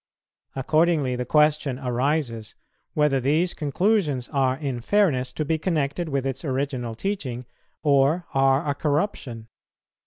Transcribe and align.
Accordingly 0.55 1.15
the 1.15 1.27
question 1.27 1.77
arises, 1.77 2.55
whether 2.95 3.19
these 3.19 3.53
conclusions 3.53 4.29
are 4.29 4.57
in 4.57 4.81
fairness 4.81 5.31
to 5.33 5.45
be 5.45 5.59
connected 5.59 6.09
with 6.09 6.25
its 6.25 6.43
original 6.43 6.95
teaching 6.95 7.45
or 7.83 8.25
are 8.33 8.67
a 8.67 8.73
corruption. 8.73 9.47